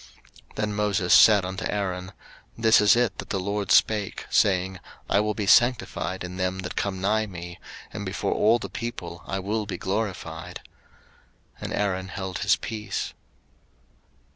[0.55, 2.11] 03:010:003 Then Moses said unto Aaron,
[2.57, 6.75] This is it that the LORD spake, saying, I will be sanctified in them that
[6.75, 7.59] come nigh me,
[7.93, 10.61] and before all the people I will be glorified.
[11.59, 13.13] And Aaron held his peace.